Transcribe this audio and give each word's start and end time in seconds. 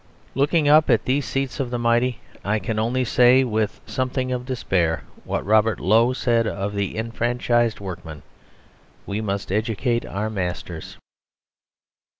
Looking 0.33 0.67
up 0.67 0.89
at 0.89 1.05
these 1.05 1.25
seats 1.27 1.59
of 1.59 1.69
the 1.69 1.77
mighty 1.77 2.19
I 2.43 2.57
can 2.57 2.79
only 2.79 3.05
say, 3.05 3.43
with 3.43 3.79
something 3.85 4.31
of 4.31 4.47
despair, 4.47 5.03
what 5.25 5.45
Robert 5.45 5.79
Lowe 5.79 6.11
said 6.11 6.47
of 6.47 6.73
the 6.73 6.97
enfranchised 6.97 7.79
workmen: 7.79 8.23
"We 9.05 9.21
must 9.21 9.51
educate 9.51 10.03
our 10.03 10.31
masters." 10.31 10.97